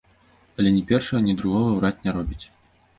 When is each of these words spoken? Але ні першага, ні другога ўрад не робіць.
Але 0.61 0.69
ні 0.79 0.81
першага, 0.93 1.23
ні 1.27 1.37
другога 1.45 1.69
ўрад 1.79 1.95
не 2.09 2.19
робіць. 2.21 2.45